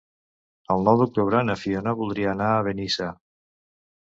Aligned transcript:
El 0.75 0.87
nou 0.87 0.97
d'octubre 1.01 1.43
na 1.49 1.57
Fiona 1.65 1.95
voldria 2.01 2.33
anar 2.33 2.51
a 2.55 2.65
Benissa. 2.71 3.11